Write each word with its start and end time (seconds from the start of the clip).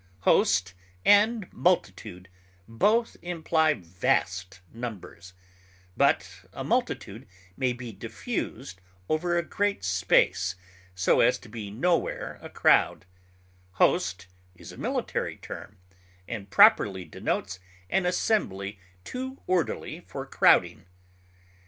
Host 0.21 0.73
and 1.05 1.47
multitude 1.53 2.27
both 2.67 3.15
imply 3.21 3.75
vast 3.75 4.59
numbers, 4.73 5.33
but 5.95 6.45
a 6.53 6.63
multitude 6.63 7.27
may 7.55 7.71
be 7.71 7.91
diffused 7.91 8.81
over 9.07 9.37
a 9.37 9.43
great 9.43 9.83
space 9.83 10.55
so 10.95 11.19
as 11.19 11.37
to 11.37 11.49
be 11.49 11.69
nowhere 11.69 12.39
a 12.41 12.49
crowd; 12.49 13.05
host 13.73 14.25
is 14.55 14.71
a 14.71 14.77
military 14.77 15.37
term, 15.37 15.77
and 16.27 16.49
properly 16.49 17.05
denotes 17.05 17.59
an 17.87 18.07
assembly 18.07 18.79
too 19.03 19.39
orderly 19.45 19.99
for 19.99 20.25
crowding. 20.25 20.85